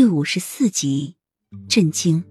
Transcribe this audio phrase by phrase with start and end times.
[0.00, 1.14] 第五十四集，
[1.68, 2.24] 震惊。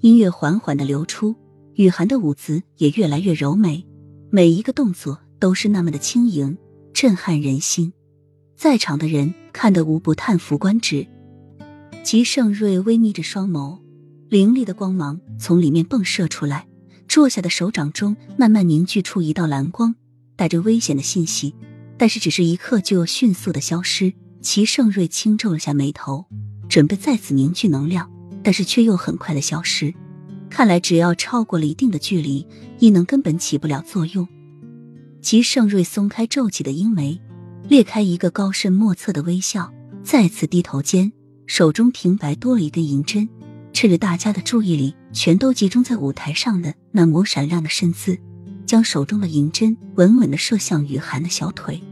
[0.00, 1.36] 音乐缓缓的流出，
[1.74, 3.86] 雨涵的舞姿也越来越柔美，
[4.30, 6.56] 每一个动作都是那么的轻盈，
[6.94, 7.92] 震撼人心。
[8.56, 11.06] 在场的人看得无不叹服观止。
[12.02, 13.78] 吉盛瑞微眯着双眸，
[14.30, 16.66] 凌厉的光芒从里面迸射出来，
[17.06, 19.94] 坐下的手掌中慢慢凝聚出一道蓝光，
[20.34, 21.54] 带着危险的信息，
[21.98, 24.14] 但是只是一刻就迅速的消失。
[24.40, 26.24] 齐盛瑞轻皱了下眉头。
[26.70, 28.08] 准备再次凝聚能量，
[28.44, 29.92] 但是却又很快的消失。
[30.48, 32.46] 看来只要超过了一定的距离，
[32.78, 34.26] 异能根本起不了作用。
[35.20, 37.20] 齐盛瑞松开皱起的鹰眉，
[37.68, 39.72] 裂开一个高深莫测的微笑，
[40.04, 41.12] 再次低头间，
[41.46, 43.28] 手中停白多了一根银针。
[43.72, 48.18] 趁着大家的注意力全都集中在舞台上的那抹闪亮的身姿，
[48.64, 51.82] 将手中的银针稳稳的射向雨涵的小腿。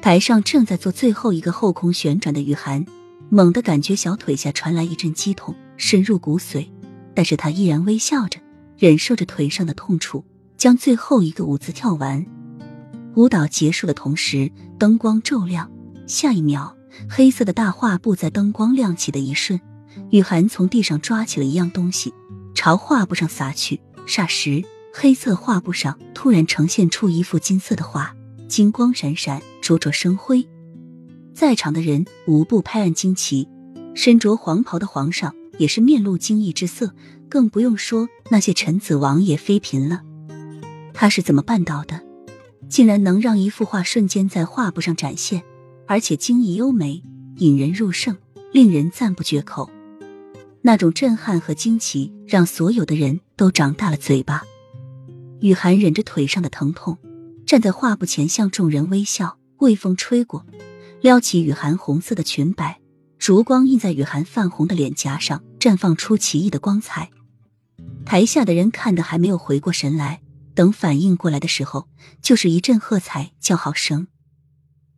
[0.00, 2.84] 台上正在做最后一个后空旋转的雨涵。
[3.30, 6.66] 猛地感觉小腿下传来一阵激痛，深入骨髓，
[7.14, 8.40] 但是他依然微笑着，
[8.78, 10.24] 忍受着腿上的痛楚，
[10.56, 12.24] 将最后一个舞姿跳完。
[13.16, 15.70] 舞蹈结束的同时，灯光骤亮，
[16.06, 16.74] 下一秒，
[17.08, 19.60] 黑色的大画布在灯光亮起的一瞬，
[20.10, 22.14] 雨涵从地上抓起了一样东西，
[22.54, 23.80] 朝画布上撒去。
[24.06, 28.14] 霎时，黑色画布上突然呈现出一幅金色的画，
[28.48, 30.48] 金光闪闪，灼灼生辉。
[31.38, 33.48] 在场的人无不拍案惊奇，
[33.94, 36.92] 身着黄袍的皇上也是面露惊异之色，
[37.28, 40.02] 更不用说那些臣子王爷妃嫔了。
[40.92, 42.02] 他是怎么办到的？
[42.68, 45.44] 竟然能让一幅画瞬间在画布上展现，
[45.86, 47.04] 而且精艺优美，
[47.36, 48.16] 引人入胜，
[48.50, 49.70] 令人赞不绝口。
[50.62, 54.42] 那种震撼和惊奇让所有的人都长大了嘴巴。
[55.38, 56.98] 雨涵忍着腿上的疼痛，
[57.46, 59.38] 站在画布前向众人微笑。
[59.58, 60.44] 微风吹过。
[61.00, 62.80] 撩起雨涵红色的裙摆，
[63.18, 67.10] 烛光映在雨涵泛红的脸颊上，绽放出奇异的光彩。
[68.04, 70.20] 台下的人看得还没有回过神来，
[70.54, 71.88] 等反应过来的时候，
[72.20, 74.08] 就是一阵喝彩叫好声。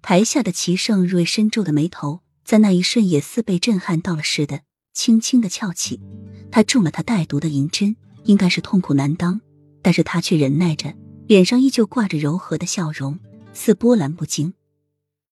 [0.00, 4.62] 台下的齐盛瑞深皱的眉头，在那一瞬也似被震撼到了似的，
[4.94, 6.00] 轻轻的翘起。
[6.50, 7.94] 他中了他带毒的银针，
[8.25, 9.41] 应该是痛苦难当，
[9.83, 10.94] 但是他却忍耐着，
[11.27, 13.19] 脸上依旧挂着柔和的笑容，
[13.53, 14.55] 似波澜不惊。